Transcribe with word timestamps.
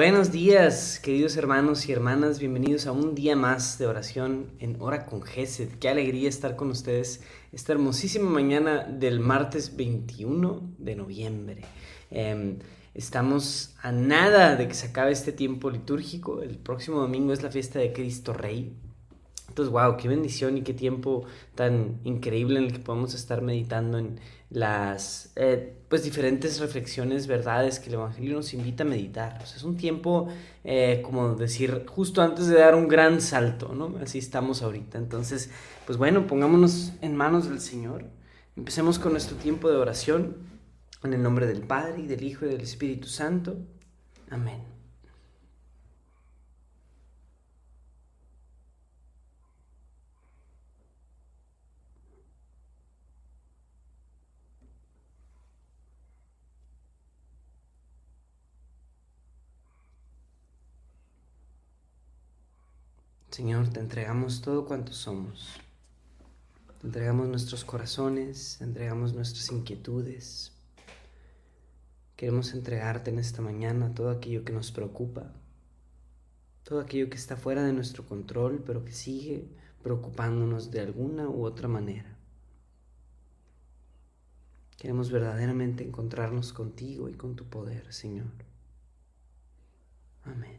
Buenos 0.00 0.30
días, 0.30 1.00
queridos 1.00 1.36
hermanos 1.36 1.88
y 1.88 1.92
hermanas, 1.92 2.38
bienvenidos 2.38 2.86
a 2.86 2.92
un 2.92 3.16
día 3.16 3.34
más 3.34 3.78
de 3.80 3.88
oración 3.88 4.46
en 4.60 4.80
Hora 4.80 5.06
con 5.06 5.22
Gesed. 5.22 5.70
Qué 5.80 5.88
alegría 5.88 6.28
estar 6.28 6.54
con 6.54 6.70
ustedes 6.70 7.20
esta 7.50 7.72
hermosísima 7.72 8.30
mañana 8.30 8.84
del 8.84 9.18
martes 9.18 9.76
21 9.76 10.62
de 10.78 10.94
noviembre. 10.94 11.62
Em, 12.12 12.60
estamos 12.94 13.74
a 13.82 13.90
nada 13.90 14.54
de 14.54 14.68
que 14.68 14.74
se 14.74 14.86
acabe 14.86 15.10
este 15.10 15.32
tiempo 15.32 15.68
litúrgico. 15.68 16.42
El 16.42 16.58
próximo 16.58 17.00
domingo 17.00 17.32
es 17.32 17.42
la 17.42 17.50
fiesta 17.50 17.80
de 17.80 17.92
Cristo 17.92 18.32
Rey. 18.32 18.76
Entonces, 19.48 19.72
wow, 19.72 19.96
qué 19.96 20.06
bendición 20.06 20.58
y 20.58 20.62
qué 20.62 20.74
tiempo 20.74 21.24
tan 21.56 21.98
increíble 22.04 22.60
en 22.60 22.66
el 22.66 22.72
que 22.72 22.78
podemos 22.78 23.14
estar 23.14 23.42
meditando 23.42 23.98
en 23.98 24.20
las 24.50 25.32
eh, 25.36 25.74
pues 25.88 26.04
diferentes 26.04 26.58
reflexiones, 26.60 27.26
verdades 27.26 27.78
que 27.80 27.88
el 27.88 27.94
Evangelio 27.94 28.36
nos 28.36 28.54
invita 28.54 28.82
a 28.84 28.86
meditar. 28.86 29.38
es 29.42 29.62
un 29.62 29.76
tiempo, 29.76 30.28
eh, 30.64 31.00
como 31.04 31.34
decir, 31.34 31.84
justo 31.86 32.22
antes 32.22 32.46
de 32.46 32.58
dar 32.58 32.74
un 32.74 32.88
gran 32.88 33.20
salto, 33.20 33.74
¿no? 33.74 33.94
Así 34.02 34.18
estamos 34.18 34.62
ahorita. 34.62 34.98
Entonces, 34.98 35.50
pues 35.86 35.98
bueno, 35.98 36.26
pongámonos 36.26 36.92
en 37.00 37.16
manos 37.16 37.48
del 37.48 37.60
Señor. 37.60 38.04
Empecemos 38.56 38.98
con 38.98 39.12
nuestro 39.12 39.36
tiempo 39.36 39.70
de 39.70 39.76
oración. 39.76 40.36
En 41.04 41.14
el 41.14 41.22
nombre 41.22 41.46
del 41.46 41.60
Padre, 41.60 42.02
y 42.02 42.06
del 42.08 42.24
Hijo, 42.24 42.44
y 42.44 42.48
del 42.48 42.60
Espíritu 42.60 43.06
Santo. 43.06 43.56
Amén. 44.30 44.77
Señor, 63.38 63.68
te 63.68 63.78
entregamos 63.78 64.42
todo 64.42 64.64
cuanto 64.64 64.92
somos. 64.92 65.60
Te 66.80 66.88
entregamos 66.88 67.28
nuestros 67.28 67.64
corazones, 67.64 68.60
entregamos 68.60 69.14
nuestras 69.14 69.52
inquietudes. 69.52 70.50
Queremos 72.16 72.52
entregarte 72.52 73.12
en 73.12 73.20
esta 73.20 73.40
mañana 73.40 73.94
todo 73.94 74.10
aquello 74.10 74.44
que 74.44 74.52
nos 74.52 74.72
preocupa, 74.72 75.32
todo 76.64 76.80
aquello 76.80 77.08
que 77.08 77.16
está 77.16 77.36
fuera 77.36 77.62
de 77.62 77.72
nuestro 77.72 78.04
control, 78.04 78.64
pero 78.66 78.84
que 78.84 78.90
sigue 78.90 79.46
preocupándonos 79.84 80.72
de 80.72 80.80
alguna 80.80 81.28
u 81.28 81.44
otra 81.44 81.68
manera. 81.68 82.18
Queremos 84.76 85.12
verdaderamente 85.12 85.84
encontrarnos 85.84 86.52
contigo 86.52 87.08
y 87.08 87.12
con 87.12 87.36
tu 87.36 87.44
poder, 87.44 87.92
Señor. 87.92 88.32
Amén. 90.24 90.58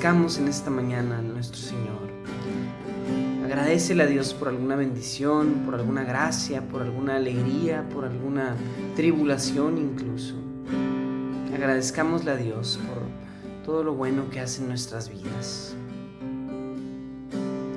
Agradezcamos 0.00 0.38
en 0.38 0.48
esta 0.48 0.70
mañana 0.70 1.18
a 1.18 1.20
nuestro 1.20 1.60
Señor. 1.60 2.08
Agradecele 3.44 4.04
a 4.04 4.06
Dios 4.06 4.32
por 4.32 4.48
alguna 4.48 4.74
bendición, 4.74 5.60
por 5.66 5.74
alguna 5.74 6.04
gracia, 6.04 6.66
por 6.66 6.80
alguna 6.80 7.16
alegría, 7.16 7.86
por 7.90 8.06
alguna 8.06 8.56
tribulación 8.96 9.76
incluso. 9.76 10.36
Agradezcámosle 11.54 12.30
a 12.30 12.36
Dios 12.36 12.80
por 12.88 13.02
todo 13.62 13.84
lo 13.84 13.92
bueno 13.92 14.30
que 14.30 14.40
hace 14.40 14.62
en 14.62 14.68
nuestras 14.68 15.10
vidas. 15.10 15.76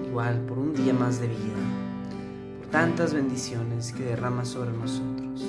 Igual 0.08 0.40
por 0.46 0.60
un 0.60 0.74
día 0.74 0.94
más 0.94 1.20
de 1.20 1.28
vida, 1.28 1.64
por 2.60 2.68
tantas 2.70 3.14
bendiciones 3.14 3.92
que 3.92 4.06
derrama 4.06 4.46
sobre 4.46 4.72
nosotros. 4.72 5.44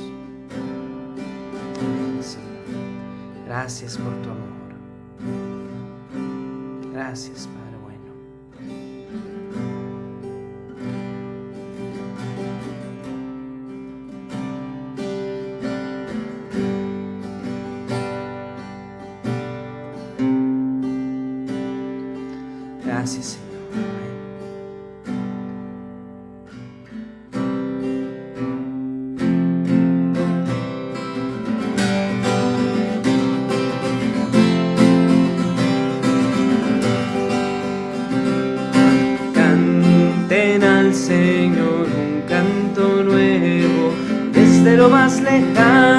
Gracias 3.47 3.97
por 3.97 4.13
tu 4.23 4.31
amor. 4.31 4.64
Gracias, 7.15 7.47
Padre. 7.47 7.64
Canten 40.27 40.63
al 40.63 40.95
Señor 40.95 41.87
un 41.87 42.23
canto 42.27 43.03
nuevo 43.03 43.93
desde 44.33 44.75
lo 44.75 44.89
más 44.89 45.21
lejano 45.21 45.94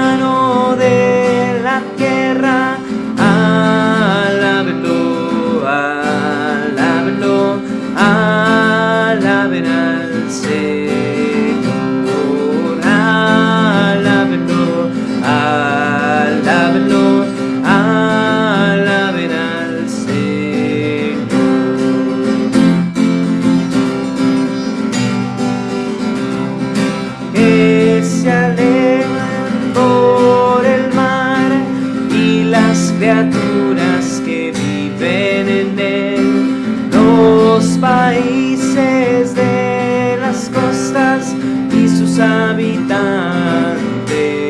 te 44.07 44.44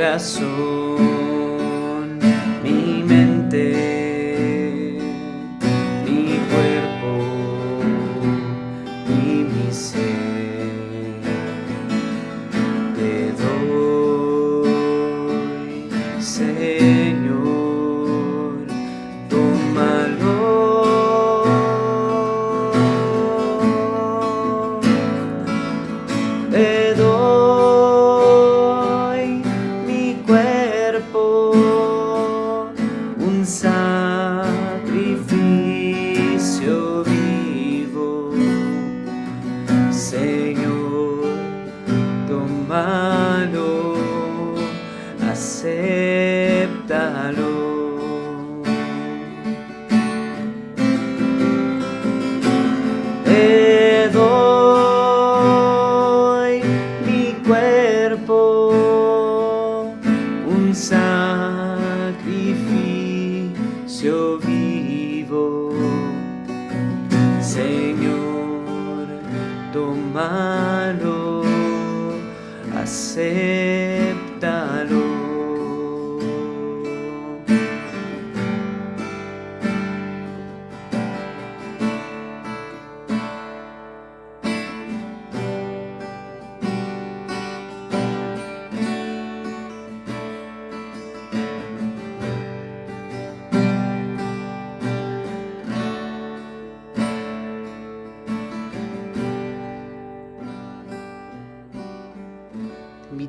corazón, 0.00 1.09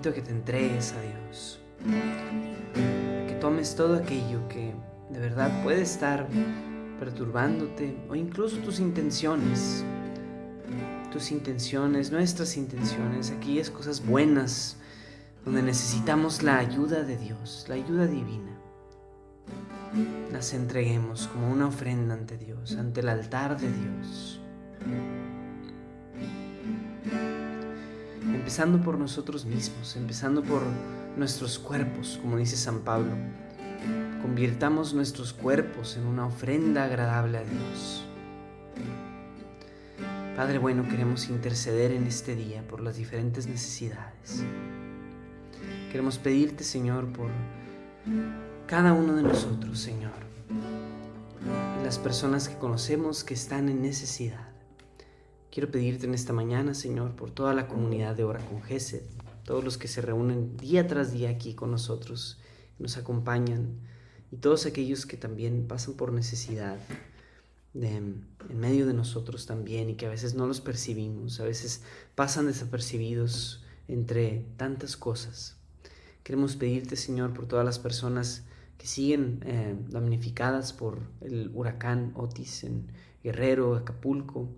que 0.10 0.22
te 0.22 0.31
entregues 0.31 0.93
a 0.93 1.01
Dios, 1.01 1.60
que 3.27 3.38
tomes 3.39 3.75
todo 3.75 3.96
aquello 3.96 4.48
que 4.48 4.74
de 5.12 5.20
verdad 5.20 5.62
puede 5.63 5.81
estar 5.84 6.27
perturbándote 7.00 7.96
o 8.10 8.15
incluso 8.15 8.58
tus 8.58 8.79
intenciones, 8.79 9.86
tus 11.12 11.31
intenciones, 11.31 12.12
nuestras 12.12 12.58
intenciones, 12.58 13.29
aquellas 13.29 13.70
cosas 13.70 14.03
buenas 14.03 14.77
donde 15.46 15.62
necesitamos 15.62 16.41
la 16.41 16.58
ayuda 16.58 17.03
de 17.03 17.17
Dios, 17.17 17.65
la 17.70 17.75
ayuda 17.75 18.08
divina. 18.08 18.58
Las 20.31 20.53
entreguemos 20.53 21.27
como 21.27 21.51
una 21.51 21.67
ofrenda 21.67 22.15
ante 22.15 22.38
Dios, 22.38 22.75
ante 22.75 23.01
el 23.01 23.10
altar 23.10 23.60
de 23.60 23.72
Dios. 23.72 24.41
Empezando 28.51 28.81
por 28.81 29.00
nosotros 29.00 29.46
mismos, 29.46 29.96
empezando 29.96 30.43
por 30.43 30.62
nuestros 31.15 31.58
cuerpos, 31.58 32.20
como 32.22 32.36
dice 32.36 32.58
San 32.58 32.81
Pablo. 32.81 33.13
Convirtamos 34.22 34.93
nuestros 34.93 35.31
cuerpos 35.31 35.96
en 35.96 36.05
una 36.05 36.25
ofrenda 36.25 36.84
agradable 36.84 37.38
a 37.38 37.43
Dios. 37.46 38.03
Padre 40.36 40.58
bueno, 40.58 40.86
queremos 40.89 41.29
interceder 41.29 41.93
en 41.93 42.05
este 42.05 42.36
día 42.36 42.62
por 42.67 42.81
las 42.81 42.98
diferentes 42.98 43.48
necesidades. 43.48 44.43
Queremos 45.89 46.17
pedirte, 46.17 46.65
Señor, 46.65 47.08
por 47.13 47.29
cada 48.67 48.91
uno 48.91 49.15
de 49.15 49.24
nosotros, 49.24 49.79
Señor. 49.79 50.12
Y 51.79 51.86
las 51.86 51.98
personas 51.98 52.50
que 52.50 52.58
conocemos 52.58 53.24
que 53.24 53.34
están 53.34 53.70
en 53.70 53.81
necesidad. 53.81 54.50
Quiero 55.51 55.70
pedirte 55.70 56.05
en 56.05 56.13
esta 56.13 56.31
mañana, 56.31 56.74
Señor, 56.74 57.17
por 57.17 57.29
toda 57.29 57.53
la 57.53 57.67
comunidad 57.67 58.15
de 58.15 58.24
Hora 58.24 58.39
con 58.39 58.63
Gesed, 58.63 59.01
todos 59.43 59.65
los 59.65 59.77
que 59.77 59.89
se 59.89 60.00
reúnen 60.00 60.55
día 60.55 60.88
tras 60.88 61.12
día 61.12 61.29
aquí 61.29 61.55
con 61.55 61.72
nosotros, 61.72 62.39
nos 62.79 62.96
acompañan, 62.96 63.81
y 64.31 64.38
todos 64.38 64.65
aquellos 64.65 65.05
que 65.05 65.17
también 65.17 65.67
pasan 65.67 65.96
por 65.96 66.13
necesidad 66.13 66.77
en 67.74 68.25
medio 68.53 68.88
de 68.88 68.93
nosotros 68.93 69.46
también 69.46 69.89
y 69.89 69.96
que 69.96 70.05
a 70.05 70.10
veces 70.10 70.36
no 70.36 70.48
los 70.48 70.62
percibimos, 70.62 71.41
a 71.41 71.43
veces 71.43 71.84
pasan 72.15 72.48
desapercibidos 72.48 73.62
entre 73.89 74.46
tantas 74.55 74.96
cosas. 74.96 75.58
Queremos 76.24 76.55
pedirte, 76.55 76.96
Señor, 76.96 77.34
por 77.34 77.46
todas 77.46 77.65
las 77.65 77.77
personas 77.77 78.46
que 78.77 78.88
siguen 78.88 79.43
eh, 79.46 79.75
damnificadas 79.89 80.72
por 80.72 81.00
el 81.20 81.51
huracán 81.53 82.13
Otis 82.15 82.63
en 82.63 82.88
Guerrero, 83.22 83.75
Acapulco. 83.75 84.50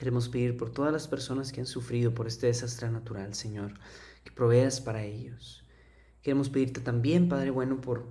Queremos 0.00 0.30
pedir 0.30 0.56
por 0.56 0.70
todas 0.70 0.94
las 0.94 1.06
personas 1.06 1.52
que 1.52 1.60
han 1.60 1.66
sufrido 1.66 2.14
por 2.14 2.26
este 2.26 2.46
desastre 2.46 2.90
natural, 2.90 3.34
Señor, 3.34 3.74
que 4.24 4.32
proveas 4.32 4.80
para 4.80 5.04
ellos. 5.04 5.62
Queremos 6.22 6.48
pedirte 6.48 6.80
también, 6.80 7.28
Padre 7.28 7.50
bueno, 7.50 7.82
por 7.82 8.08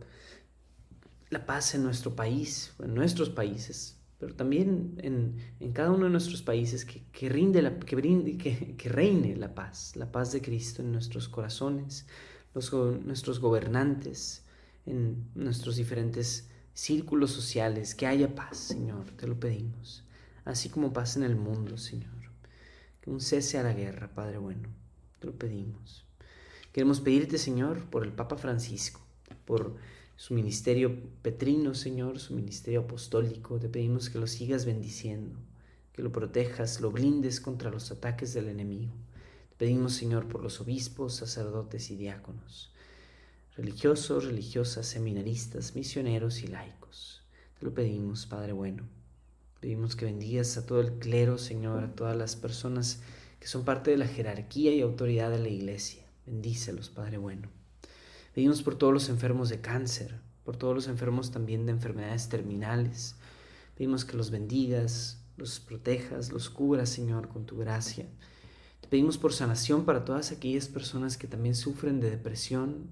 la 1.32 1.48
paz 1.48 1.74
en 1.74 1.82
nuestro 1.82 2.16
país, 2.16 2.76
en 2.78 2.94
nuestros 2.94 3.32
países, 3.32 3.98
pero 4.20 4.36
también 4.36 5.00
en, 5.02 5.38
en 5.60 5.72
cada 5.74 5.90
uno 5.90 6.04
de 6.04 6.12
nuestros 6.12 6.44
países, 6.44 6.86
que, 6.86 7.02
que, 7.12 7.28
rinde 7.28 7.64
la, 7.64 7.80
que, 7.80 7.96
brinde, 7.96 8.38
que, 8.38 8.76
que 8.78 8.90
reine 8.90 9.36
la 9.36 9.56
paz, 9.56 9.96
la 9.96 10.12
paz 10.12 10.32
de 10.32 10.44
Cristo 10.44 10.84
en 10.84 10.92
nuestros 10.92 11.28
corazones, 11.28 12.06
los, 12.54 12.72
nuestros 13.04 13.40
gobernantes, 13.40 14.46
en 14.86 15.28
nuestros 15.34 15.76
diferentes 15.76 16.52
círculos 16.72 17.32
sociales, 17.32 17.96
que 17.96 18.06
haya 18.06 18.36
paz, 18.36 18.60
Señor, 18.60 19.10
te 19.18 19.26
lo 19.26 19.40
pedimos, 19.40 20.04
así 20.50 20.70
como 20.70 20.94
paz 20.94 21.16
en 21.16 21.24
el 21.24 21.36
mundo, 21.36 21.78
Señor. 21.78 22.10
Que 23.02 23.10
un 23.10 23.22
cese 23.22 23.58
a 23.58 23.64
la 23.64 23.74
guerra, 23.74 24.14
Padre 24.14 24.38
bueno, 24.38 24.70
te 25.20 25.28
lo 25.28 25.34
pedimos. 25.38 26.06
Queremos 26.74 27.02
pedirte, 27.02 27.38
Señor, 27.38 27.86
por 27.90 28.04
el 28.04 28.12
Papa 28.12 28.38
Francisco, 28.38 29.02
por 29.46 29.76
su 30.16 30.34
ministerio 30.34 31.00
petrino, 31.22 31.74
Señor, 31.74 32.20
su 32.20 32.36
ministerio 32.36 32.82
apostólico. 32.82 33.60
Te 33.60 33.70
pedimos 33.70 34.10
que 34.10 34.20
lo 34.20 34.28
sigas 34.28 34.66
bendiciendo, 34.66 35.38
que 35.94 36.02
lo 36.02 36.12
protejas, 36.12 36.82
lo 36.82 36.92
blindes 36.92 37.40
contra 37.40 37.72
los 37.72 37.92
ataques 37.92 38.34
del 38.34 38.50
enemigo. 38.50 38.94
Te 39.52 39.56
pedimos, 39.56 39.94
Señor, 39.94 40.28
por 40.28 40.44
los 40.44 40.62
obispos, 40.62 41.16
sacerdotes 41.16 41.90
y 41.92 41.96
diáconos, 41.96 42.74
religiosos, 43.56 44.26
religiosas, 44.26 44.88
seminaristas, 44.88 45.76
misioneros 45.76 46.44
y 46.44 46.48
laicos. 46.48 47.24
Te 47.60 47.66
lo 47.66 47.74
pedimos, 47.74 48.26
Padre 48.26 48.54
bueno. 48.54 48.99
Pedimos 49.60 49.98
que 49.98 50.06
bendigas 50.06 50.58
a 50.58 50.66
todo 50.66 50.80
el 50.80 50.94
clero, 51.00 51.38
Señor, 51.38 51.84
a 51.84 51.94
todas 51.94 52.16
las 52.16 52.38
personas 52.38 53.02
que 53.40 53.48
son 53.48 53.66
parte 53.66 53.92
de 53.92 53.98
la 53.98 54.08
jerarquía 54.08 54.74
y 54.74 54.82
autoridad 54.82 55.30
de 55.32 55.40
la 55.40 55.50
iglesia. 55.50 56.04
Bendícelos, 56.26 56.90
Padre 56.90 57.18
bueno. 57.18 57.50
Pedimos 58.34 58.62
por 58.62 58.76
todos 58.76 58.94
los 58.94 59.10
enfermos 59.10 59.50
de 59.50 59.60
cáncer, 59.60 60.20
por 60.46 60.56
todos 60.56 60.76
los 60.76 60.88
enfermos 60.88 61.32
también 61.32 61.66
de 61.66 61.74
enfermedades 61.74 62.30
terminales. 62.30 63.16
Pedimos 63.76 64.06
que 64.06 64.16
los 64.16 64.32
bendigas, 64.32 65.22
los 65.36 65.60
protejas, 65.60 66.32
los 66.32 66.50
cubras, 66.50 66.90
Señor, 66.90 67.28
con 67.28 67.46
tu 67.46 67.58
gracia. 67.58 68.08
Te 68.80 68.88
pedimos 68.88 69.18
por 69.18 69.34
sanación 69.34 69.84
para 69.84 70.06
todas 70.06 70.32
aquellas 70.32 70.68
personas 70.68 71.18
que 71.18 71.28
también 71.28 71.56
sufren 71.56 72.00
de 72.00 72.10
depresión, 72.10 72.92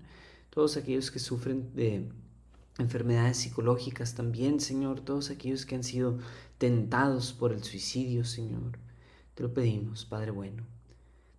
todos 0.49 0.75
aquellos 0.75 1.11
que 1.11 1.19
sufren 1.19 1.73
de 1.75 2.09
enfermedades 2.79 3.37
psicológicas 3.37 4.13
también, 4.13 4.59
Señor, 4.59 5.01
todos 5.01 5.29
aquellos 5.29 5.65
que 5.65 5.75
han 5.75 5.83
sido 5.83 6.19
tentados 6.57 7.33
por 7.33 7.53
el 7.53 7.63
suicidio, 7.63 8.23
Señor. 8.23 8.79
Te 9.35 9.43
lo 9.43 9.53
pedimos, 9.53 10.05
Padre 10.05 10.31
bueno. 10.31 10.63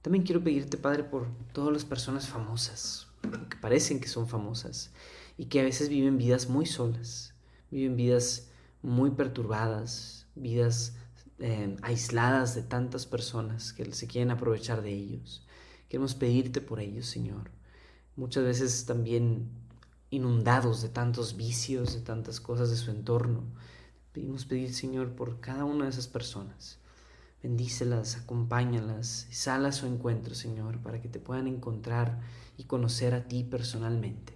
También 0.03 0.25
quiero 0.25 0.43
pedirte, 0.43 0.77
Padre, 0.77 1.05
por 1.05 1.27
todas 1.53 1.73
las 1.73 1.85
personas 1.85 2.29
famosas, 2.29 3.09
que 3.51 3.57
parecen 3.57 4.01
que 4.01 4.09
son 4.09 4.29
famosas 4.29 4.93
y 5.37 5.47
que 5.47 5.61
a 5.61 5.65
veces 5.65 5.89
viven 5.89 6.19
vidas 6.19 6.49
muy 6.49 6.67
solas, 6.67 7.35
viven 7.71 7.97
vidas 7.97 8.51
muy 8.83 9.11
perturbadas, 9.11 10.27
vidas 10.35 10.97
eh, 11.41 11.77
aisladas 11.83 12.55
de 12.55 12.63
tantas 12.63 13.07
personas 13.07 13.73
que 13.73 13.93
se 13.93 14.07
quieren 14.07 14.31
aprovechar 14.31 14.83
de 14.83 14.93
ellos. 14.93 15.47
Queremos 15.89 16.15
pedirte 16.15 16.61
por 16.61 16.81
ellos, 16.81 17.07
Señor. 17.07 17.51
muchas 18.17 18.45
veces 18.45 18.85
también 18.87 19.49
inundados 20.11 20.83
de 20.83 20.89
tantos 20.89 21.37
vicios, 21.37 21.95
de 21.95 22.01
tantas 22.01 22.41
cosas 22.41 22.71
de 22.71 22.77
su 22.77 22.91
entorno. 22.91 23.45
Pedimos 24.13 24.45
pedir, 24.47 24.75
Señor, 24.75 25.15
por 25.15 25.41
cada 25.41 25.65
una 25.65 25.85
de 25.85 25.91
esas 25.91 26.09
personas. 26.09 26.79
Bendícelas, 27.43 28.17
acompáñalas, 28.17 29.29
sal 29.31 29.67
a 29.67 29.73
su 29.73 29.87
encuentro, 29.87 30.35
Señor, 30.35 30.79
para 30.79 31.01
que 31.01 31.09
te 31.09 31.21
puedan 31.21 31.47
encontrar 31.47 32.21
y 32.57 32.65
conocer 32.65 33.15
a 33.15 33.29
ti 33.29 33.45
personalmente. 33.45 34.35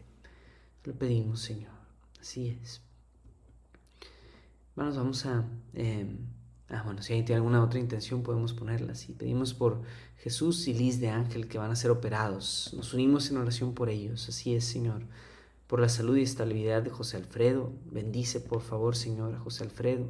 Lo 0.84 0.94
pedimos, 0.94 1.40
Señor. 1.40 1.72
Así 2.20 2.48
es. 2.48 2.80
Bueno, 4.76 4.94
vamos 4.94 5.26
a... 5.26 5.44
Em, 5.74 6.18
ah, 6.68 6.82
bueno, 6.84 7.02
si 7.02 7.12
hay 7.12 7.24
alguna 7.32 7.62
otra 7.62 7.80
intención 7.80 8.22
podemos 8.22 8.52
ponerla 8.52 8.92
así. 8.92 9.12
Pedimos 9.12 9.52
por 9.52 9.82
Jesús 10.18 10.68
y 10.68 10.74
Liz 10.74 11.00
de 11.00 11.08
Ángel 11.08 11.48
que 11.48 11.58
van 11.58 11.72
a 11.72 11.76
ser 11.76 11.90
operados. 11.90 12.72
Nos 12.76 12.94
unimos 12.94 13.30
en 13.30 13.38
oración 13.38 13.74
por 13.74 13.90
ellos. 13.90 14.28
Así 14.28 14.54
es, 14.54 14.64
Señor. 14.64 15.02
Por 15.72 15.80
la 15.80 15.88
salud 15.88 16.18
y 16.18 16.22
estabilidad 16.22 16.82
de 16.82 16.90
José 16.90 17.16
Alfredo. 17.16 17.72
Bendice, 17.90 18.40
por 18.40 18.60
favor, 18.60 18.94
Señor, 18.94 19.34
a 19.34 19.38
José 19.38 19.64
Alfredo 19.64 20.04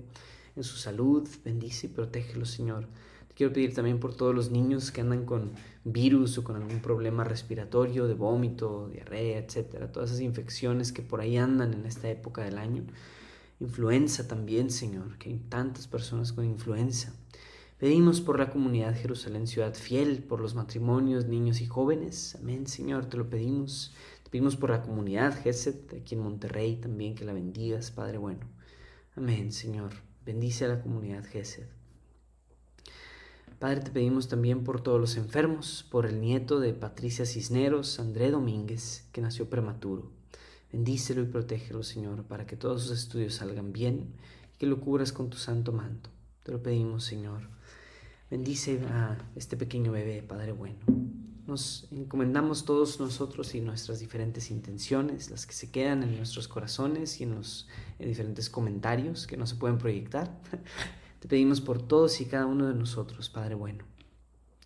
en 0.56 0.64
su 0.64 0.76
salud, 0.76 1.28
bendice 1.44 1.86
y 1.86 1.90
protégelo, 1.90 2.46
Señor. 2.46 2.88
Te 3.28 3.34
quiero 3.36 3.52
pedir 3.52 3.72
también 3.72 4.00
por 4.00 4.12
todos 4.12 4.34
los 4.34 4.50
niños 4.50 4.90
que 4.90 5.02
andan 5.02 5.24
con 5.24 5.52
virus 5.84 6.36
o 6.36 6.42
con 6.42 6.56
algún 6.56 6.80
problema 6.80 7.22
respiratorio, 7.22 8.08
de 8.08 8.14
vómito, 8.14 8.88
diarrea, 8.88 9.38
etcétera, 9.38 9.92
todas 9.92 10.10
esas 10.10 10.22
infecciones 10.22 10.90
que 10.90 11.02
por 11.02 11.20
ahí 11.20 11.36
andan 11.36 11.74
en 11.74 11.86
esta 11.86 12.10
época 12.10 12.42
del 12.42 12.58
año. 12.58 12.82
Influenza 13.60 14.26
también, 14.26 14.68
Señor, 14.68 15.16
que 15.16 15.28
hay 15.28 15.38
tantas 15.48 15.86
personas 15.86 16.32
con 16.32 16.44
influenza. 16.44 17.14
Pedimos 17.82 18.20
por 18.20 18.38
la 18.38 18.48
comunidad 18.50 18.94
Jerusalén 18.94 19.48
Ciudad 19.48 19.74
Fiel, 19.74 20.22
por 20.22 20.40
los 20.40 20.54
matrimonios, 20.54 21.26
niños 21.26 21.60
y 21.60 21.66
jóvenes. 21.66 22.36
Amén, 22.40 22.68
Señor, 22.68 23.06
te 23.06 23.16
lo 23.16 23.28
pedimos. 23.28 23.92
Pedimos 24.32 24.56
por 24.56 24.70
la 24.70 24.80
comunidad 24.80 25.38
Geset, 25.42 25.92
aquí 25.92 26.14
en 26.14 26.22
Monterrey 26.22 26.76
también, 26.76 27.14
que 27.14 27.26
la 27.26 27.34
bendigas, 27.34 27.90
Padre 27.90 28.16
bueno. 28.16 28.46
Amén, 29.14 29.52
Señor. 29.52 29.92
Bendice 30.24 30.64
a 30.64 30.68
la 30.68 30.80
comunidad 30.80 31.22
Gesed. 31.22 31.66
Padre, 33.58 33.82
te 33.82 33.90
pedimos 33.90 34.28
también 34.28 34.64
por 34.64 34.80
todos 34.80 34.98
los 34.98 35.18
enfermos, 35.18 35.86
por 35.90 36.06
el 36.06 36.22
nieto 36.22 36.60
de 36.60 36.72
Patricia 36.72 37.26
Cisneros, 37.26 38.00
André 38.00 38.30
Domínguez, 38.30 39.06
que 39.12 39.20
nació 39.20 39.50
prematuro. 39.50 40.10
Bendícelo 40.72 41.20
y 41.20 41.26
protégelo, 41.26 41.82
Señor, 41.82 42.24
para 42.24 42.46
que 42.46 42.56
todos 42.56 42.84
sus 42.84 42.98
estudios 43.00 43.34
salgan 43.34 43.74
bien 43.74 44.14
y 44.54 44.56
que 44.56 44.64
lo 44.66 44.80
cubras 44.80 45.12
con 45.12 45.28
tu 45.28 45.36
santo 45.36 45.72
manto. 45.72 46.08
Te 46.42 46.52
lo 46.52 46.62
pedimos, 46.62 47.04
Señor. 47.04 47.50
Bendice 48.30 48.80
a 48.88 49.18
este 49.36 49.58
pequeño 49.58 49.92
bebé, 49.92 50.22
Padre 50.22 50.52
bueno. 50.52 50.78
Nos 51.46 51.88
encomendamos 51.90 52.64
todos 52.64 53.00
nosotros 53.00 53.54
y 53.54 53.60
nuestras 53.60 53.98
diferentes 53.98 54.50
intenciones, 54.50 55.30
las 55.30 55.44
que 55.44 55.54
se 55.54 55.70
quedan 55.70 56.04
en 56.04 56.16
nuestros 56.16 56.46
corazones 56.46 57.20
y 57.20 57.24
en 57.24 57.34
los 57.34 57.68
diferentes 57.98 58.48
comentarios 58.48 59.26
que 59.26 59.36
no 59.36 59.46
se 59.46 59.56
pueden 59.56 59.78
proyectar. 59.78 60.40
Te 61.20 61.28
pedimos 61.28 61.60
por 61.60 61.82
todos 61.82 62.20
y 62.20 62.26
cada 62.26 62.46
uno 62.46 62.68
de 62.68 62.74
nosotros, 62.74 63.28
Padre 63.28 63.56
bueno. 63.56 63.84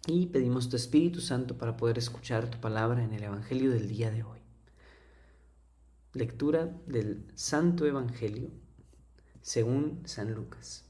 Y 0.06 0.26
pedimos 0.26 0.68
tu 0.68 0.76
Espíritu 0.76 1.20
Santo 1.20 1.56
para 1.56 1.76
poder 1.76 1.98
escuchar 1.98 2.50
tu 2.50 2.60
palabra 2.60 3.02
en 3.02 3.12
el 3.12 3.22
Evangelio 3.22 3.70
del 3.70 3.88
día 3.88 4.10
de 4.10 4.22
hoy. 4.22 4.38
Lectura 6.12 6.78
del 6.86 7.26
Santo 7.34 7.86
Evangelio 7.86 8.50
según 9.42 10.02
San 10.04 10.34
Lucas. 10.34 10.84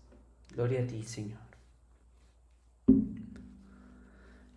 Gloria 0.53 0.83
a 0.83 0.87
ti, 0.87 1.03
Señor. 1.03 1.46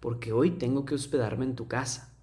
porque 0.00 0.32
hoy 0.32 0.52
tengo 0.52 0.84
que 0.84 0.94
hospedarme 0.94 1.44
en 1.44 1.56
tu 1.56 1.68
casa. 1.68 2.14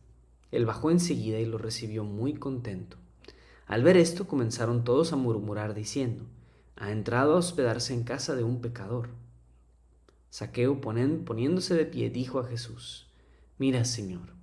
Él 0.52 0.66
bajó 0.66 0.92
enseguida 0.92 1.40
y 1.40 1.46
lo 1.46 1.58
recibió 1.58 2.04
muy 2.04 2.34
contento. 2.34 2.98
Al 3.68 3.84
ver 3.84 3.98
esto 3.98 4.28
comenzaron 4.28 4.84
todos 4.84 5.12
a 5.12 5.16
murmurar 5.16 5.74
diciendo, 5.74 6.26
ha 6.76 6.92
entrado 6.92 7.34
a 7.34 7.38
hospedarse 7.38 7.94
en 7.94 8.04
casa 8.04 8.36
de 8.36 8.44
un 8.44 8.62
pecador. 8.62 9.10
Saqueo 10.30 10.82
poniéndose 10.82 11.74
de 11.76 11.86
pie 11.86 12.10
dijo 12.10 12.40
a 12.40 12.48
Jesús, 12.48 13.08
Mira, 13.58 13.86
Señor, 13.86 14.34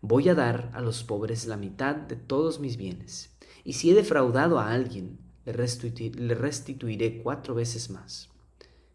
voy 0.00 0.28
a 0.28 0.34
dar 0.34 0.70
a 0.72 0.80
los 0.80 1.02
pobres 1.02 1.46
la 1.46 1.56
mitad 1.56 1.96
de 1.96 2.16
todos 2.16 2.60
mis 2.60 2.76
bienes, 2.76 3.36
y 3.64 3.74
si 3.74 3.90
he 3.90 3.94
defraudado 3.94 4.58
a 4.60 4.72
alguien, 4.72 5.18
le, 5.44 5.52
le 5.52 6.34
restituiré 6.34 7.22
cuatro 7.22 7.54
veces 7.54 7.90
más. 7.90 8.30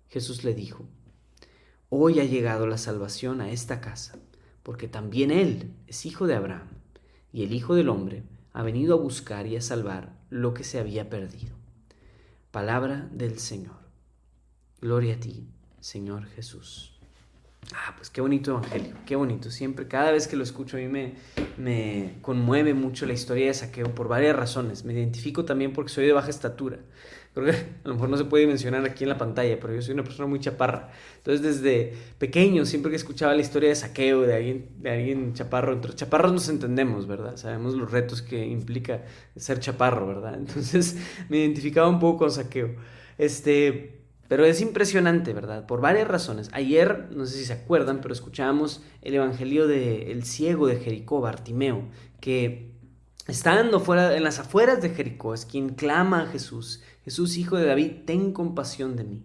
Jesús 0.08 0.45
le 0.45 0.54
dijo, 0.54 0.86
Hoy 1.89 2.19
ha 2.19 2.26
llegado 2.26 2.67
la 2.67 2.78
salvación 2.78 3.39
a 3.39 3.50
esta 3.50 3.80
casa, 3.80 4.19
porque 4.62 4.89
también 4.89 5.32
Él 5.32 5.71
es 5.88 6.06
hijo 6.06 6.28
de 6.28 6.36
Abraham, 6.36 6.67
y 7.32 7.45
el 7.45 7.54
Hijo 7.54 7.76
del 7.76 7.88
Hombre 7.88 8.23
ha 8.52 8.62
venido 8.62 8.93
a 8.93 9.02
buscar 9.02 9.47
y 9.47 9.56
a 9.56 9.62
salvar 9.62 10.12
lo 10.30 10.54
que 10.54 10.65
se 10.65 10.80
había 10.80 11.10
perdido. 11.10 11.56
Palabra 12.52 13.08
del 13.13 13.39
Señor. 13.39 13.78
Gloria 14.82 15.15
a 15.15 15.19
ti, 15.21 15.47
Señor 15.80 16.26
Jesús. 16.26 17.00
Ah, 17.73 17.93
pues 17.95 18.10
qué 18.10 18.19
bonito 18.19 18.52
evangelio, 18.52 18.95
qué 19.06 19.15
bonito. 19.15 19.50
Siempre, 19.50 19.88
cada 19.88 20.12
vez 20.12 20.28
que 20.28 20.36
lo 20.36 20.43
escucho, 20.43 20.76
a 20.76 20.82
mí 20.82 20.88
me, 20.89 21.15
me 21.58 22.17
conmueve 22.21 22.73
mucho 22.73 23.06
la 23.06 23.13
historia 23.13 23.47
de 23.47 23.54
saqueo 23.54 23.95
por 23.95 24.10
varias 24.10 24.36
razones. 24.36 24.84
Me 24.84 24.91
identifico 24.91 25.45
también 25.45 25.71
porque 25.71 25.93
soy 25.93 26.06
de 26.06 26.12
baja 26.12 26.30
estatura. 26.30 26.80
Creo 27.38 27.54
a 27.84 27.88
lo 27.88 27.93
mejor 27.93 28.10
no 28.10 28.17
se 28.17 28.26
puede 28.26 28.47
mencionar 28.47 28.84
aquí 28.84 29.04
en 29.04 29.10
la 29.10 29.17
pantalla, 29.17 29.60
pero 29.60 29.73
yo 29.76 29.82
soy 29.82 29.93
una 29.93 30.04
persona 30.04 30.28
muy 30.28 30.39
chaparra. 30.39 30.89
Entonces, 31.17 31.62
desde 31.62 31.93
pequeño, 32.17 32.65
siempre 32.65 32.89
que 32.89 32.95
escuchaba 32.95 33.36
la 33.36 33.41
historia 33.41 33.69
de 33.69 33.76
saqueo 33.76 34.21
de 34.21 34.36
alguien, 34.36 34.69
de 34.80 34.89
alguien 34.89 35.34
chaparro, 35.34 35.73
entre 35.73 35.93
chaparros 35.93 36.34
nos 36.34 36.50
entendemos, 36.50 37.06
¿verdad? 37.06 37.38
Sabemos 37.38 37.76
los 37.76 37.91
retos 37.91 38.23
que 38.23 38.43
implica 38.47 39.04
ser 39.36 39.60
chaparro, 39.60 40.08
¿verdad? 40.08 40.34
Entonces, 40.39 40.97
me 41.30 41.38
identificaba 41.38 41.88
un 41.88 42.00
poco 42.00 42.19
con 42.19 42.32
saqueo. 42.32 42.76
Este, 43.19 44.02
pero 44.28 44.43
es 44.43 44.60
impresionante, 44.60 45.32
¿verdad? 45.34 45.67
Por 45.67 45.80
varias 45.80 46.08
razones. 46.08 46.50
Ayer, 46.54 47.08
no 47.12 47.28
sé 47.28 47.38
si 47.38 47.45
se 47.45 47.54
acuerdan, 47.54 48.02
pero 48.02 48.15
escuchábamos 48.15 48.82
el 49.04 49.13
evangelio 49.13 49.67
del 49.67 50.23
ciego 50.23 50.65
de 50.65 50.78
Jericó, 50.78 51.21
Bartimeo, 51.21 51.84
que 52.19 52.71
estando 53.28 53.80
fuera, 53.80 54.15
en 54.15 54.23
las 54.23 54.39
afueras 54.39 54.82
de 54.82 54.89
Jericó, 54.89 55.36
es 55.36 55.45
quien 55.45 55.69
clama 55.69 56.23
a 56.23 56.26
Jesús 56.28 56.82
Jesús, 57.08 57.38
hijo 57.38 57.56
de 57.56 57.65
David, 57.65 57.91
ten 58.04 58.34
compasión 58.34 58.98
de 58.98 59.06
mí. 59.06 59.24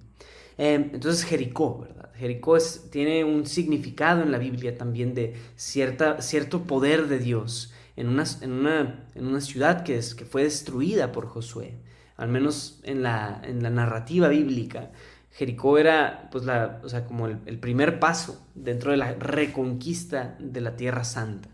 Em, 0.56 0.90
entonces 0.94 1.24
Jericó, 1.24 1.80
¿verdad? 1.80 2.10
Jericó 2.14 2.56
tiene 2.92 3.24
un 3.24 3.44
significado 3.44 4.22
en 4.22 4.30
la 4.30 4.38
Biblia 4.38 4.78
también 4.78 5.14
de 5.14 5.34
cierta, 5.56 6.22
cierto 6.22 6.62
poder 6.62 7.08
de 7.08 7.18
Dios 7.18 7.72
en 7.96 8.08
una, 8.08 8.22
en 8.40 8.52
una, 8.52 9.04
en 9.16 9.26
una 9.26 9.40
ciudad 9.40 9.82
que, 9.82 9.96
es, 9.96 10.14
que 10.14 10.24
fue 10.24 10.44
destruida 10.44 11.10
por 11.10 11.26
Josué, 11.26 11.74
al 12.16 12.28
menos 12.28 12.78
en 12.84 13.02
la, 13.02 13.42
en 13.42 13.64
la 13.64 13.70
narrativa 13.70 14.28
bíblica. 14.28 14.92
Jericó 15.32 15.76
era 15.76 16.28
pues 16.30 16.44
la, 16.44 16.80
o 16.84 16.88
sea, 16.88 17.04
como 17.04 17.26
el, 17.26 17.40
el, 17.46 17.58
primer 17.58 17.98
paso 17.98 18.46
dentro 18.54 18.92
de 18.92 18.98
la 18.98 19.14
reconquista 19.14 20.36
de 20.38 20.60
la 20.60 20.76
Tierra 20.76 21.02
Santa. 21.02 21.48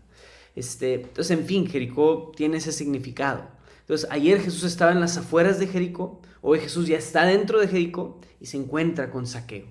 Este, 0.55 0.93
entonces, 0.93 1.31
en 1.35 1.47
fin, 1.47 1.65
Jericó 1.65 2.31
tiene 2.35 2.57
ese 2.57 2.71
significado. 2.71 3.57
Entonces, 3.89 4.07
ayer 4.11 4.39
Jesús 4.39 4.65
estaba 4.65 4.91
en 4.91 4.99
las 4.99 5.17
afueras 5.17 5.57
de 5.57 5.65
Jericó, 5.65 6.21
hoy 6.41 6.59
Jesús 6.59 6.85
ya 6.85 6.97
está 6.97 7.25
dentro 7.25 7.59
de 7.59 7.67
Jericó 7.67 8.21
y 8.39 8.45
se 8.45 8.57
encuentra 8.57 9.09
con 9.09 9.25
Saqueo. 9.25 9.65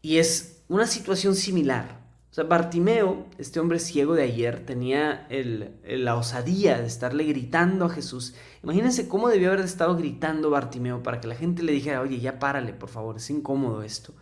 Y 0.00 0.16
es 0.16 0.62
una 0.68 0.86
situación 0.86 1.34
similar. 1.34 2.00
O 2.30 2.34
sea, 2.34 2.44
Bartimeo, 2.44 3.26
este 3.36 3.60
hombre 3.60 3.78
ciego 3.78 4.14
de 4.14 4.22
ayer, 4.22 4.64
tenía 4.64 5.28
la 5.84 6.16
osadía 6.16 6.78
de 6.78 6.86
estarle 6.86 7.24
gritando 7.24 7.84
a 7.84 7.90
Jesús. 7.90 8.32
Imagínense 8.62 9.06
cómo 9.06 9.28
debió 9.28 9.48
haber 9.52 9.66
estado 9.66 9.94
gritando 9.98 10.48
Bartimeo 10.48 11.02
para 11.02 11.20
que 11.20 11.28
la 11.28 11.34
gente 11.34 11.62
le 11.62 11.72
dijera, 11.72 12.00
oye, 12.00 12.18
ya 12.18 12.38
párale, 12.38 12.72
por 12.72 12.88
favor, 12.88 13.18
es 13.18 13.28
incómodo 13.28 13.82
esto. 13.82 14.14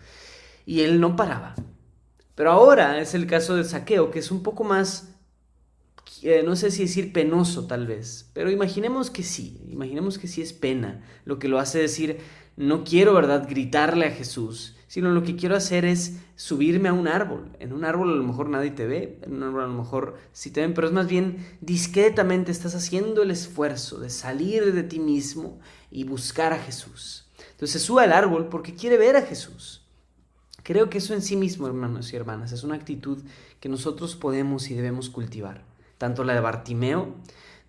Y 0.66 0.80
él 0.80 1.00
no 1.00 1.14
paraba. 1.14 1.54
Pero 2.34 2.50
ahora 2.50 2.98
es 2.98 3.14
el 3.14 3.28
caso 3.28 3.54
de 3.54 3.62
Saqueo, 3.62 4.10
que 4.10 4.18
es 4.18 4.32
un 4.32 4.42
poco 4.42 4.64
más 4.64 5.13
eh, 6.24 6.42
no 6.42 6.56
sé 6.56 6.70
si 6.70 6.84
decir 6.84 7.12
penoso 7.12 7.66
tal 7.66 7.86
vez, 7.86 8.30
pero 8.32 8.50
imaginemos 8.50 9.10
que 9.10 9.22
sí, 9.22 9.60
imaginemos 9.68 10.18
que 10.18 10.26
sí 10.26 10.40
es 10.40 10.54
pena 10.54 11.04
lo 11.26 11.38
que 11.38 11.48
lo 11.48 11.58
hace 11.58 11.78
decir, 11.78 12.18
no 12.56 12.82
quiero, 12.82 13.12
¿verdad?, 13.12 13.46
gritarle 13.48 14.06
a 14.06 14.10
Jesús, 14.10 14.74
sino 14.86 15.10
lo 15.10 15.22
que 15.22 15.36
quiero 15.36 15.54
hacer 15.54 15.84
es 15.84 16.20
subirme 16.36 16.88
a 16.88 16.94
un 16.94 17.08
árbol. 17.08 17.50
En 17.58 17.72
un 17.74 17.84
árbol 17.84 18.12
a 18.12 18.16
lo 18.16 18.22
mejor 18.22 18.48
nadie 18.48 18.70
te 18.70 18.86
ve, 18.86 19.18
en 19.22 19.34
un 19.34 19.42
árbol 19.42 19.64
a 19.64 19.66
lo 19.66 19.74
mejor 19.74 20.16
sí 20.32 20.50
te 20.50 20.62
ven, 20.62 20.72
pero 20.72 20.86
es 20.86 20.92
más 20.94 21.08
bien 21.08 21.46
discretamente 21.60 22.52
estás 22.52 22.74
haciendo 22.74 23.22
el 23.22 23.30
esfuerzo 23.30 23.98
de 23.98 24.08
salir 24.08 24.72
de 24.72 24.82
ti 24.82 25.00
mismo 25.00 25.58
y 25.90 26.04
buscar 26.04 26.54
a 26.54 26.58
Jesús. 26.58 27.26
Entonces 27.50 27.72
se 27.72 27.86
sube 27.86 28.02
al 28.02 28.12
árbol 28.12 28.48
porque 28.48 28.74
quiere 28.74 28.96
ver 28.96 29.16
a 29.16 29.22
Jesús. 29.22 29.82
Creo 30.62 30.88
que 30.88 30.98
eso 30.98 31.12
en 31.12 31.20
sí 31.20 31.36
mismo, 31.36 31.66
hermanos 31.66 32.12
y 32.12 32.16
hermanas, 32.16 32.52
es 32.52 32.64
una 32.64 32.76
actitud 32.76 33.22
que 33.60 33.68
nosotros 33.68 34.16
podemos 34.16 34.70
y 34.70 34.74
debemos 34.74 35.10
cultivar. 35.10 35.73
Tanto 36.04 36.22
la 36.22 36.34
de 36.34 36.40
Bartimeo, 36.40 37.14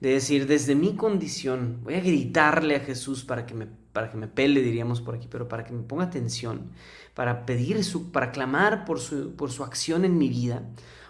de 0.02 0.10
decir, 0.10 0.46
desde 0.46 0.76
mi 0.76 0.98
condición, 0.98 1.80
voy 1.86 1.94
a 1.94 2.02
gritarle 2.02 2.76
a 2.76 2.82
Jesús 2.82 3.24
para 3.24 3.46
que 3.46 3.54
me, 3.54 3.66
para 3.94 4.10
que 4.10 4.18
me 4.18 4.28
pele, 4.28 4.62
diríamos 4.62 5.00
por 5.00 5.16
aquí, 5.16 5.30
pero 5.32 5.48
para 5.48 5.64
que 5.64 5.72
me 5.72 5.84
ponga 5.84 6.04
atención 6.04 6.72
para 7.14 7.46
pedir 7.46 7.82
su, 7.86 8.12
para 8.12 8.34
clamar 8.34 8.84
por 8.84 9.00
su, 9.00 9.38
por 9.38 9.54
su 9.54 9.64
acción 9.64 10.04
en 10.04 10.18
mi 10.18 10.28
vida, 10.28 10.64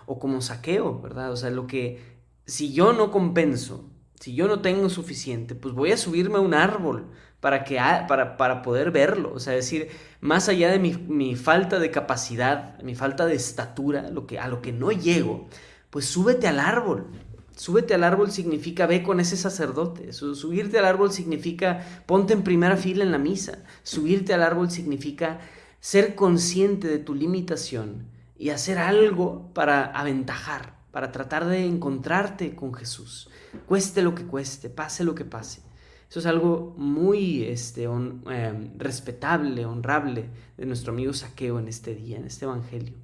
o 0.06 0.20
como 0.20 0.40
saqueo, 0.40 1.02
¿verdad? 1.02 1.32
O 1.32 1.36
sea, 1.36 1.50
lo 1.50 1.66
que, 1.66 2.00
si 2.46 2.74
yo 2.74 2.94
no 2.94 3.10
compenso, 3.10 3.90
si 4.20 4.36
yo 4.36 4.48
no 4.48 4.62
tengo 4.62 4.88
suficiente, 4.90 5.56
pues 5.56 5.74
voy 5.74 5.94
a 5.94 5.98
subirme 5.98 6.38
a 6.38 6.42
un 6.42 6.54
árbol 6.54 7.08
para, 7.40 7.64
que, 7.64 7.80
para, 8.08 8.38
para 8.38 8.62
poder 8.62 8.92
verlo, 8.92 9.34
o 9.34 9.40
sea, 9.40 9.54
decir, 9.54 9.90
más 10.22 10.48
allá 10.48 10.70
de 10.70 10.78
mi, 10.78 10.94
mi, 10.94 11.36
falta 11.36 11.80
de 11.80 11.90
capacidad, 11.90 12.80
mi 12.84 12.94
falta 12.94 13.26
de 13.26 13.34
estatura, 13.34 14.12
lo 14.12 14.28
que, 14.28 14.38
a 14.38 14.48
lo 14.48 14.62
que 14.62 14.74
no 14.74 14.92
llego, 14.92 15.50
pues 15.96 16.08
súbete 16.08 16.46
al 16.50 16.60
árbol, 16.60 17.08
Súbete 17.56 17.94
al 17.94 18.04
árbol 18.04 18.32
significa 18.32 18.86
ve 18.86 19.02
con 19.02 19.22
ese 19.22 19.38
sacerdote. 19.38 20.12
Subirte 20.12 20.78
al 20.78 20.84
árbol 20.84 21.14
significa 21.14 22.04
ponte 22.06 22.34
en 22.34 22.44
primera 22.44 22.76
fila 22.76 23.06
en 23.06 23.14
la 23.14 23.18
misa. 23.18 23.60
Subirte 23.82 24.34
al 24.34 24.44
árbol 24.44 24.70
significa 24.70 25.40
ser 25.80 26.16
consciente 26.16 26.90
de 26.90 27.00
tu 27.00 27.16
limitación 27.16 28.08
y 28.38 28.50
hacer 28.50 28.78
algo 28.78 29.54
para 29.54 29.86
aventajar, 29.86 30.76
para 30.92 31.14
tratar 31.14 31.46
de 31.46 31.66
encontrarte 31.66 32.56
con 32.56 32.74
Jesús, 32.74 33.30
cueste 33.66 34.02
lo 34.02 34.16
que 34.16 34.26
cueste, 34.26 34.70
pase 34.70 35.06
lo 35.06 35.16
que 35.16 35.24
pase. 35.24 35.62
Eso 36.10 36.20
es 36.20 36.26
algo 36.26 36.76
muy 36.78 37.44
este, 37.44 37.84
em, 37.84 38.78
respetable, 38.78 39.66
honrable 39.66 40.26
de 40.58 40.66
nuestro 40.66 40.92
amigo 40.92 41.14
Saqueo 41.14 41.58
en 41.58 41.70
este 41.70 41.96
día, 41.96 42.18
en 42.18 42.26
este 42.26 42.44
Evangelio. 42.44 42.96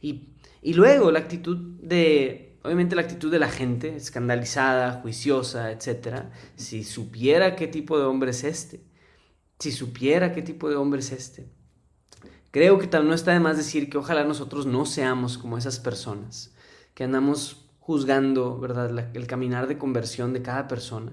Y, 0.00 0.31
y 0.62 0.74
luego 0.74 1.10
la 1.10 1.18
actitud 1.18 1.58
de, 1.80 2.58
obviamente 2.62 2.96
la 2.96 3.02
actitud 3.02 3.30
de 3.30 3.38
la 3.38 3.50
gente, 3.50 3.96
escandalizada, 3.96 5.00
juiciosa, 5.02 5.70
etc. 5.72 6.24
Si 6.56 6.84
supiera 6.84 7.56
qué 7.56 7.66
tipo 7.66 7.98
de 7.98 8.04
hombre 8.04 8.30
es 8.30 8.44
este, 8.44 8.80
si 9.58 9.72
supiera 9.72 10.32
qué 10.32 10.42
tipo 10.42 10.70
de 10.70 10.76
hombre 10.76 11.00
es 11.00 11.12
este, 11.12 11.50
Creo 12.52 12.78
que 12.78 12.86
no 13.00 13.14
está 13.14 13.32
de 13.32 13.40
más 13.40 13.56
decir 13.56 13.88
que 13.88 13.96
ojalá 13.96 14.24
nosotros 14.24 14.66
no 14.66 14.84
seamos 14.84 15.38
como 15.38 15.56
esas 15.56 15.80
personas, 15.80 16.52
que 16.92 17.02
andamos 17.02 17.64
juzgando, 17.80 18.58
¿verdad?, 18.60 19.08
el 19.16 19.26
caminar 19.26 19.66
de 19.66 19.78
conversión 19.78 20.34
de 20.34 20.42
cada 20.42 20.68
persona. 20.68 21.12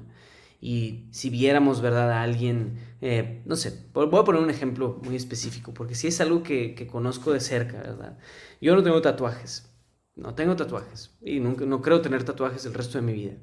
Y 0.62 1.08
si 1.12 1.30
viéramos, 1.30 1.82
¿verdad?, 1.82 2.12
a 2.12 2.22
alguien, 2.22 2.80
eh, 3.02 3.42
no 3.46 3.56
sé, 3.56 3.88
voy 3.94 4.08
a 4.08 4.24
poner 4.24 4.42
un 4.42 4.50
ejemplo 4.50 5.00
muy 5.04 5.16
específico, 5.16 5.74
porque 5.74 5.96
si 5.96 6.08
es 6.08 6.20
algo 6.20 6.44
que, 6.44 6.88
conozco 6.92 7.32
de 7.32 7.40
cerca, 7.40 7.78
¿verdad? 7.78 8.18
Yo 8.60 8.76
no 8.76 8.84
tengo 8.84 9.02
tatuajes, 9.02 9.72
no 10.16 10.36
tengo 10.36 10.56
tatuajes, 10.56 11.18
y 11.22 11.40
nunca, 11.40 11.66
no 11.66 11.82
creo 11.82 12.02
tener 12.02 12.24
tatuajes 12.24 12.66
el 12.66 12.74
resto 12.74 12.98
de 12.98 13.04
mi 13.04 13.14
vida, 13.14 13.34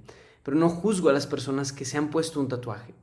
pero 0.42 0.56
no 0.58 0.68
juzgo 0.68 1.08
a 1.08 1.12
las 1.14 1.26
personas 1.26 1.72
que 1.72 1.86
se 1.86 1.96
han 1.96 2.10
puesto 2.10 2.38
un 2.38 2.48
tatuaje. 2.48 2.94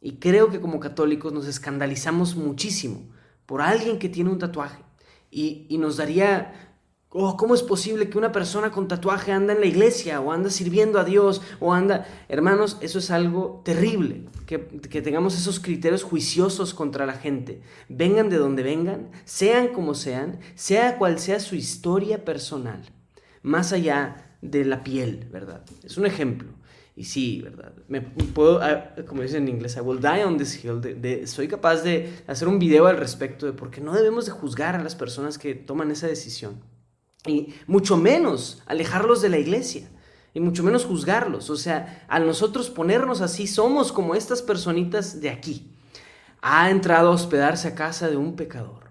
Y 0.00 0.16
creo 0.16 0.50
que 0.50 0.60
como 0.60 0.80
católicos 0.80 1.32
nos 1.32 1.46
escandalizamos 1.46 2.36
muchísimo 2.36 3.08
por 3.46 3.62
alguien 3.62 3.98
que 3.98 4.10
tiene 4.10 4.28
un 4.28 4.38
tatuaje. 4.38 4.82
Y, 5.30 5.78
nos 5.78 5.96
daría, 5.96 6.73
oh, 7.14 7.36
¿cómo 7.36 7.54
es 7.54 7.62
posible 7.62 8.10
que 8.10 8.18
una 8.18 8.32
persona 8.32 8.72
con 8.72 8.88
tatuaje 8.88 9.30
anda 9.30 9.52
en 9.52 9.60
la 9.60 9.66
iglesia 9.66 10.20
o 10.20 10.32
anda 10.32 10.50
sirviendo 10.50 10.98
a 10.98 11.04
Dios 11.04 11.40
o 11.60 11.72
anda... 11.72 12.06
Hermanos, 12.28 12.76
eso 12.80 12.98
es 12.98 13.10
algo 13.10 13.62
terrible, 13.64 14.24
que, 14.46 14.66
que 14.66 15.00
tengamos 15.00 15.38
esos 15.38 15.60
criterios 15.60 16.02
juiciosos 16.02 16.74
contra 16.74 17.06
la 17.06 17.14
gente. 17.14 17.62
Vengan 17.88 18.28
de 18.28 18.36
donde 18.36 18.64
vengan, 18.64 19.10
sean 19.24 19.68
como 19.68 19.94
sean, 19.94 20.40
sea 20.56 20.98
cual 20.98 21.20
sea 21.20 21.38
su 21.38 21.54
historia 21.54 22.24
personal, 22.24 22.82
más 23.42 23.72
allá 23.72 24.36
de 24.42 24.64
la 24.64 24.82
piel, 24.82 25.28
¿verdad? 25.32 25.62
Es 25.84 25.96
un 25.96 26.06
ejemplo. 26.06 26.48
Y 26.96 27.04
sí, 27.04 27.42
¿verdad? 27.42 27.72
Me 27.88 28.00
puedo, 28.00 28.60
ah, 28.60 28.94
como 29.06 29.22
dicen 29.22 29.44
en 29.44 29.54
inglés, 29.54 29.76
I 29.76 29.80
will 29.80 30.00
die 30.00 30.24
on 30.24 30.36
this 30.36 30.64
hill. 30.64 30.80
De, 30.80 31.26
soy 31.26 31.46
capaz 31.48 31.82
de 31.82 32.12
hacer 32.26 32.48
un 32.48 32.58
video 32.58 32.86
al 32.86 32.96
respecto 32.96 33.46
de 33.46 33.52
por 33.52 33.70
qué 33.70 33.80
no 33.80 33.94
debemos 33.94 34.26
de 34.26 34.32
juzgar 34.32 34.76
a 34.76 34.82
las 34.82 34.94
personas 34.94 35.38
que 35.38 35.54
toman 35.54 35.90
esa 35.90 36.06
decisión. 36.06 36.73
Y 37.26 37.54
mucho 37.66 37.96
menos 37.96 38.62
alejarlos 38.66 39.22
de 39.22 39.28
la 39.28 39.38
iglesia. 39.38 39.90
Y 40.34 40.40
mucho 40.40 40.62
menos 40.62 40.84
juzgarlos. 40.84 41.50
O 41.50 41.56
sea, 41.56 42.04
al 42.08 42.26
nosotros 42.26 42.70
ponernos 42.70 43.20
así, 43.20 43.46
somos 43.46 43.92
como 43.92 44.14
estas 44.14 44.42
personitas 44.42 45.20
de 45.20 45.30
aquí. 45.30 45.70
Ha 46.42 46.70
entrado 46.70 47.08
a 47.08 47.14
hospedarse 47.14 47.68
a 47.68 47.74
casa 47.74 48.10
de 48.10 48.16
un 48.16 48.36
pecador. 48.36 48.90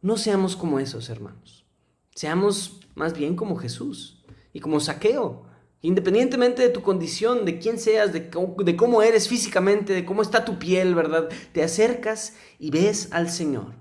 No 0.00 0.16
seamos 0.16 0.56
como 0.56 0.80
esos, 0.80 1.10
hermanos. 1.10 1.66
Seamos 2.14 2.80
más 2.94 3.12
bien 3.12 3.36
como 3.36 3.56
Jesús 3.56 4.24
y 4.52 4.60
como 4.60 4.80
Saqueo 4.80 5.48
Independientemente 5.80 6.62
de 6.62 6.70
tu 6.70 6.82
condición, 6.82 7.44
de 7.44 7.60
quién 7.60 7.78
seas, 7.78 8.12
de 8.12 8.30
cómo, 8.30 9.02
eres 9.02 9.28
físicamente, 9.28 9.92
de 9.92 10.04
cómo 10.04 10.22
está 10.22 10.44
tu 10.44 10.58
piel, 10.58 10.94
¿verdad? 10.94 11.28
Te 11.52 11.62
acercas 11.62 12.34
y 12.58 12.70
ves 12.70 13.08
al 13.12 13.30
Señor. 13.30 13.74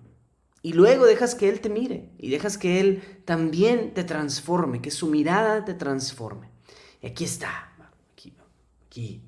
Y 0.67 0.73
luego 0.73 1.05
dejas 1.05 1.33
que 1.33 1.47
Él 1.47 1.61
te 1.61 1.69
mire 1.69 2.09
y 2.17 2.29
dejas 2.29 2.57
que 2.57 2.81
Él 2.81 3.01
también 3.23 3.93
te 3.93 4.03
transforme, 4.03 4.81
que 4.81 4.91
su 4.91 5.07
mirada 5.07 5.63
te 5.63 5.73
transforme. 5.73 6.49
Y 7.01 7.07
aquí 7.07 7.23
está, 7.23 7.71
aquí, 8.11 8.35
aquí, 8.85 9.23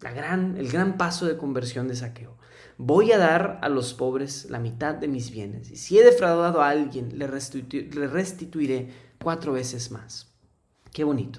la 0.00 0.10
gran, 0.10 0.56
el 0.56 0.68
gran 0.68 0.96
paso 0.96 1.26
de 1.26 1.36
conversión 1.36 1.86
de 1.86 1.94
saqueo. 1.94 2.36
Voy 2.76 3.12
a 3.12 3.18
dar 3.18 3.60
a 3.62 3.68
los 3.68 3.94
pobres 3.94 4.50
la 4.50 4.58
mitad 4.58 4.96
de 4.96 5.06
mis 5.06 5.30
bienes. 5.30 5.70
Y 5.70 5.76
si 5.76 5.96
he 5.96 6.02
defraudado 6.02 6.60
a 6.60 6.70
alguien, 6.70 7.16
le 7.16 7.28
restituiré 7.28 8.88
cuatro 9.22 9.52
veces 9.52 9.92
más. 9.92 10.34
Qué 10.92 11.04
bonito. 11.04 11.38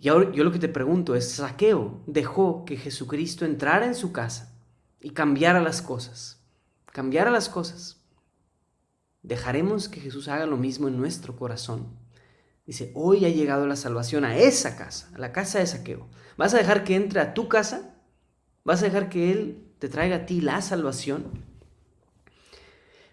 Y 0.00 0.08
ahora 0.08 0.32
yo 0.32 0.42
lo 0.42 0.50
que 0.50 0.58
te 0.58 0.68
pregunto 0.68 1.14
es, 1.14 1.30
Saqueo 1.30 2.02
dejó 2.08 2.64
que 2.64 2.76
Jesucristo 2.76 3.44
entrara 3.44 3.86
en 3.86 3.94
su 3.94 4.10
casa 4.10 4.52
y 5.00 5.10
cambiara 5.10 5.62
las 5.62 5.80
cosas. 5.80 6.42
Cambiara 6.86 7.30
las 7.30 7.48
cosas. 7.48 7.95
Dejaremos 9.26 9.88
que 9.88 10.00
Jesús 10.00 10.28
haga 10.28 10.46
lo 10.46 10.56
mismo 10.56 10.86
en 10.86 10.96
nuestro 10.96 11.34
corazón. 11.34 11.88
Dice, 12.64 12.92
hoy 12.94 13.24
ha 13.24 13.28
llegado 13.28 13.66
la 13.66 13.74
salvación 13.74 14.24
a 14.24 14.38
esa 14.38 14.76
casa, 14.76 15.10
a 15.14 15.18
la 15.18 15.32
casa 15.32 15.58
de 15.58 15.66
Saqueo. 15.66 16.06
¿Vas 16.36 16.54
a 16.54 16.58
dejar 16.58 16.84
que 16.84 16.94
entre 16.94 17.18
a 17.18 17.34
tu 17.34 17.48
casa? 17.48 17.96
¿Vas 18.62 18.82
a 18.82 18.84
dejar 18.84 19.08
que 19.08 19.32
Él 19.32 19.64
te 19.80 19.88
traiga 19.88 20.16
a 20.16 20.26
ti 20.26 20.40
la 20.40 20.62
salvación? 20.62 21.44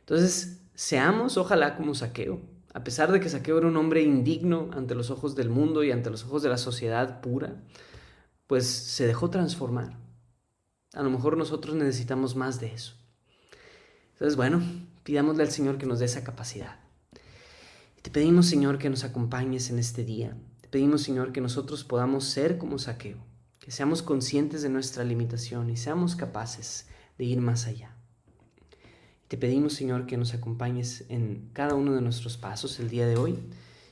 Entonces, 0.01 0.61
seamos 0.75 1.37
ojalá 1.37 1.75
como 1.75 1.95
Saqueo, 1.95 2.41
a 2.75 2.83
pesar 2.83 3.11
de 3.11 3.19
que 3.19 3.29
Saqueo 3.29 3.57
era 3.57 3.67
un 3.67 3.77
hombre 3.77 4.03
indigno 4.03 4.69
ante 4.73 4.93
los 4.93 5.09
ojos 5.09 5.33
del 5.33 5.49
mundo 5.49 5.83
y 5.83 5.91
ante 5.91 6.11
los 6.11 6.25
ojos 6.25 6.43
de 6.43 6.49
la 6.49 6.59
sociedad 6.59 7.21
pura, 7.21 7.63
pues 8.45 8.67
se 8.67 9.07
dejó 9.07 9.31
transformar. 9.31 9.97
A 10.93 11.01
lo 11.01 11.09
mejor 11.09 11.37
nosotros 11.37 11.75
necesitamos 11.75 12.35
más 12.35 12.59
de 12.59 12.71
eso. 12.71 13.02
Entonces, 14.13 14.35
bueno, 14.35 14.61
pidámosle 15.03 15.43
al 15.43 15.51
Señor 15.51 15.77
que 15.77 15.85
nos 15.85 15.99
dé 15.99 16.05
esa 16.05 16.23
capacidad. 16.23 16.79
Te 18.01 18.11
pedimos, 18.11 18.47
Señor, 18.47 18.79
que 18.79 18.89
nos 18.89 19.03
acompañes 19.03 19.69
en 19.69 19.79
este 19.79 20.03
día. 20.03 20.35
Te 20.61 20.67
pedimos, 20.67 21.01
Señor, 21.01 21.31
que 21.31 21.41
nosotros 21.41 21.83
podamos 21.83 22.25
ser 22.25 22.57
como 22.57 22.77
Saqueo, 22.77 23.17
que 23.59 23.71
seamos 23.71 24.01
conscientes 24.01 24.61
de 24.61 24.69
nuestra 24.69 25.03
limitación 25.03 25.69
y 25.69 25.77
seamos 25.77 26.15
capaces 26.15 26.87
de 27.17 27.25
ir 27.25 27.41
más 27.41 27.65
allá. 27.65 27.95
Te 29.29 29.37
pedimos, 29.37 29.73
Señor, 29.73 30.05
que 30.05 30.17
nos 30.17 30.33
acompañes 30.33 31.05
en 31.09 31.49
cada 31.53 31.75
uno 31.75 31.93
de 31.93 32.01
nuestros 32.01 32.37
pasos 32.37 32.79
el 32.79 32.89
día 32.89 33.07
de 33.07 33.17
hoy, 33.17 33.39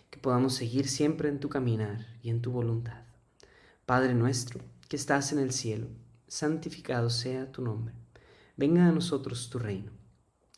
que 0.09 0.19
podamos 0.19 0.53
seguir 0.53 0.87
siempre 0.87 1.29
en 1.29 1.39
tu 1.39 1.49
caminar 1.49 2.05
y 2.21 2.29
en 2.29 2.41
tu 2.41 2.51
voluntad. 2.51 3.01
Padre 3.85 4.13
nuestro, 4.13 4.59
que 4.87 4.97
estás 4.97 5.31
en 5.31 5.39
el 5.39 5.51
cielo, 5.51 5.87
santificado 6.27 7.09
sea 7.09 7.51
tu 7.51 7.61
nombre. 7.61 7.95
Venga 8.57 8.87
a 8.87 8.91
nosotros 8.91 9.49
tu 9.49 9.57
reino. 9.57 10.00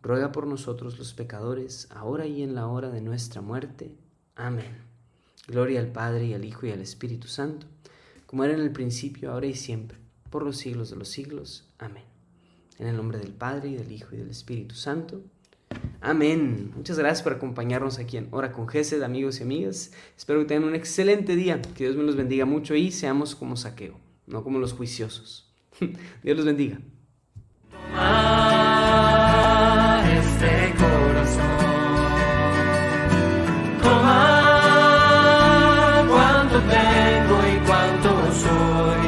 ruega 0.00 0.32
por 0.32 0.46
nosotros 0.46 0.98
los 0.98 1.14
pecadores, 1.14 1.88
ahora 1.90 2.26
y 2.26 2.42
en 2.42 2.54
la 2.54 2.66
hora 2.66 2.90
de 2.90 3.00
nuestra 3.00 3.40
muerte. 3.40 3.94
Amén. 4.36 4.78
Gloria 5.46 5.80
al 5.80 5.88
Padre 5.88 6.26
y 6.26 6.34
al 6.34 6.44
Hijo 6.44 6.66
y 6.66 6.70
al 6.70 6.80
Espíritu 6.80 7.26
Santo, 7.26 7.66
como 8.26 8.44
era 8.44 8.54
en 8.54 8.60
el 8.60 8.72
principio, 8.72 9.32
ahora 9.32 9.46
y 9.46 9.54
siempre, 9.54 9.98
por 10.30 10.42
los 10.42 10.58
siglos 10.58 10.90
de 10.90 10.96
los 10.96 11.08
siglos. 11.08 11.66
Amén. 11.78 12.04
En 12.78 12.86
el 12.86 12.96
nombre 12.96 13.18
del 13.18 13.32
Padre 13.32 13.70
y 13.70 13.76
del 13.76 13.90
Hijo 13.90 14.14
y 14.14 14.18
del 14.18 14.30
Espíritu 14.30 14.74
Santo. 14.74 15.22
Amén. 16.00 16.72
Muchas 16.76 16.98
gracias 16.98 17.22
por 17.22 17.32
acompañarnos 17.32 17.98
aquí 17.98 18.16
en 18.16 18.28
Hora 18.30 18.52
con 18.52 18.68
Gesed, 18.68 19.02
amigos 19.02 19.40
y 19.40 19.42
amigas. 19.42 19.92
Espero 20.16 20.40
que 20.40 20.46
tengan 20.46 20.68
un 20.68 20.74
excelente 20.74 21.34
día. 21.34 21.60
Que 21.60 21.84
Dios 21.84 21.96
me 21.96 22.04
los 22.04 22.16
bendiga 22.16 22.44
mucho 22.44 22.74
y 22.74 22.92
seamos 22.92 23.34
como 23.34 23.56
saqueo, 23.56 23.98
no 24.26 24.44
como 24.44 24.58
los 24.58 24.74
juiciosos. 24.74 25.52
Dios 26.22 26.36
los 26.36 26.46
bendiga. 26.46 26.78